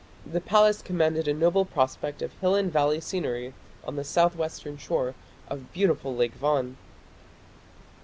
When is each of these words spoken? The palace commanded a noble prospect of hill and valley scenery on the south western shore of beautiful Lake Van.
The 0.25 0.41
palace 0.41 0.81
commanded 0.81 1.27
a 1.27 1.33
noble 1.35 1.63
prospect 1.63 2.23
of 2.23 2.33
hill 2.39 2.55
and 2.55 2.73
valley 2.73 2.99
scenery 2.99 3.53
on 3.83 3.97
the 3.97 4.03
south 4.03 4.35
western 4.35 4.77
shore 4.79 5.13
of 5.47 5.71
beautiful 5.73 6.15
Lake 6.15 6.33
Van. 6.33 6.75